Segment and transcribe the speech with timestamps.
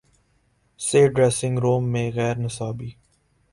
[0.79, 2.89] سے dressing room میں غیر نصابی